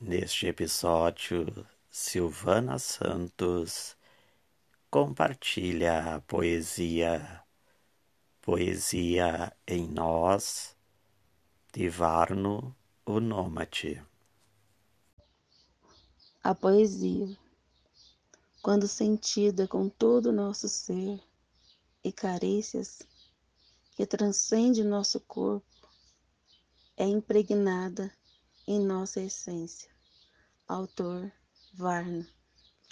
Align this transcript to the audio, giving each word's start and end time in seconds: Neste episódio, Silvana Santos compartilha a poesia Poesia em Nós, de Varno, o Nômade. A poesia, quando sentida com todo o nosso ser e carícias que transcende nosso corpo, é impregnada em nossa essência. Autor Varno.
Neste 0.00 0.46
episódio, 0.46 1.66
Silvana 1.90 2.78
Santos 2.78 3.96
compartilha 4.88 6.14
a 6.14 6.20
poesia 6.20 7.44
Poesia 8.40 9.52
em 9.66 9.88
Nós, 9.88 10.76
de 11.72 11.88
Varno, 11.88 12.76
o 13.04 13.18
Nômade. 13.18 14.00
A 16.44 16.54
poesia, 16.54 17.36
quando 18.62 18.86
sentida 18.86 19.66
com 19.66 19.88
todo 19.88 20.26
o 20.26 20.32
nosso 20.32 20.68
ser 20.68 21.20
e 22.04 22.12
carícias 22.12 23.02
que 23.96 24.06
transcende 24.06 24.84
nosso 24.84 25.18
corpo, 25.18 25.66
é 26.96 27.04
impregnada 27.04 28.16
em 28.68 28.78
nossa 28.84 29.18
essência. 29.18 29.88
Autor 30.68 31.32
Varno. 31.72 32.26